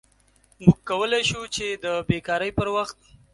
[0.63, 2.97] موږ کولی شو چې د بیکارۍ پر وخت